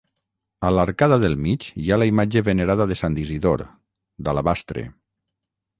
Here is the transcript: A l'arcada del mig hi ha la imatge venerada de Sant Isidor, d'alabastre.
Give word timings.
A 0.69 0.71
l'arcada 0.75 1.19
del 1.25 1.37
mig 1.47 1.67
hi 1.83 1.91
ha 1.91 1.99
la 2.03 2.07
imatge 2.13 2.43
venerada 2.49 2.89
de 2.93 2.99
Sant 3.03 3.19
Isidor, 3.27 3.63
d'alabastre. 4.25 4.91